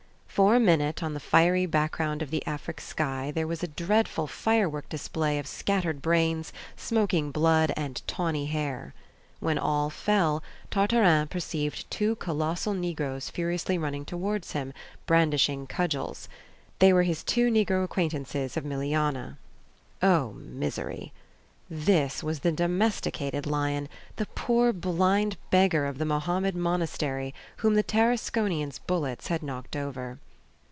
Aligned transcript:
For 0.41 0.55
a 0.55 0.61
minute, 0.61 1.03
on 1.03 1.13
the 1.13 1.19
fiery 1.19 1.65
background 1.65 2.21
of 2.21 2.31
the 2.31 2.43
African 2.47 2.81
sky, 2.85 3.31
there 3.35 3.45
was 3.45 3.61
a 3.63 3.67
dreadful 3.67 4.27
firework 4.27 4.87
display 4.87 5.37
of 5.37 5.45
scattered 5.45 6.01
brains, 6.01 6.53
smoking 6.77 7.31
blood, 7.31 7.73
and 7.75 8.01
tawny 8.07 8.45
hair. 8.45 8.93
When 9.41 9.57
all 9.57 9.89
fell, 9.89 10.41
Tartarin 10.71 11.27
perceived 11.27 11.91
two 11.91 12.15
colossal 12.15 12.73
Negroes 12.73 13.29
furiously 13.29 13.77
running 13.77 14.05
towards 14.05 14.53
him, 14.53 14.71
brandishing 15.05 15.67
cudgels. 15.67 16.29
They 16.79 16.93
were 16.93 17.03
his 17.03 17.25
two 17.25 17.51
Negro 17.51 17.83
acquaintances 17.83 18.55
of 18.55 18.63
Milianah! 18.63 19.37
Oh, 20.01 20.31
misery! 20.37 21.11
This 21.73 22.21
was 22.21 22.41
the 22.41 22.51
domesticated 22.51 23.45
lion, 23.45 23.87
the 24.17 24.25
poor 24.25 24.73
blind 24.73 25.37
beggar 25.51 25.85
of 25.85 25.99
the 25.99 26.03
Mohammed 26.05 26.53
Monastery, 26.53 27.33
whom 27.57 27.75
the 27.75 27.83
Tarasconian's 27.83 28.79
bullets 28.79 29.27
had 29.27 29.41
knocked 29.43 29.77
over. 29.77 30.19